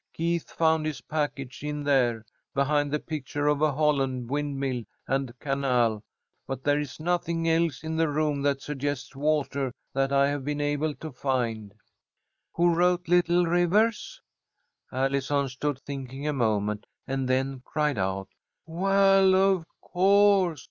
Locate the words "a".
3.61-3.71, 16.27-16.33